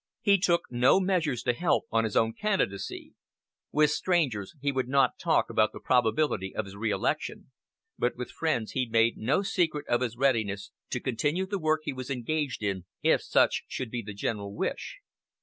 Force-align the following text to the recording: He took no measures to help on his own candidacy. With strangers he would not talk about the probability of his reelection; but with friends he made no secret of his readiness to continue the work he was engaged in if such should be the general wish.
He 0.23 0.39
took 0.39 0.61
no 0.71 0.99
measures 0.99 1.43
to 1.43 1.53
help 1.53 1.85
on 1.91 2.05
his 2.05 2.17
own 2.17 2.33
candidacy. 2.33 3.13
With 3.71 3.91
strangers 3.91 4.55
he 4.59 4.71
would 4.71 4.87
not 4.87 5.19
talk 5.19 5.47
about 5.47 5.73
the 5.73 5.79
probability 5.79 6.55
of 6.55 6.65
his 6.65 6.75
reelection; 6.75 7.51
but 7.99 8.15
with 8.17 8.31
friends 8.31 8.71
he 8.71 8.87
made 8.89 9.15
no 9.17 9.43
secret 9.43 9.87
of 9.87 10.01
his 10.01 10.17
readiness 10.17 10.71
to 10.89 10.99
continue 10.99 11.45
the 11.45 11.59
work 11.59 11.81
he 11.83 11.93
was 11.93 12.09
engaged 12.09 12.63
in 12.63 12.85
if 13.03 13.21
such 13.21 13.65
should 13.67 13.91
be 13.91 14.01
the 14.01 14.15
general 14.15 14.55
wish. 14.55 14.97